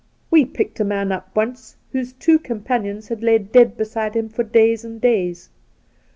We 0.31 0.45
picked 0.45 0.79
a 0.79 0.83
man 0.83 1.11
up 1.11 1.29
once 1.35 1.75
whose 1.91 2.13
two 2.13 2.39
companions 2.39 3.09
had 3.09 3.21
lain 3.21 3.49
dead 3.51 3.77
beside 3.77 4.15
him 4.15 4.29
for 4.29 4.41
days 4.43 4.83
and 4.83 4.99
days. 4.99 5.51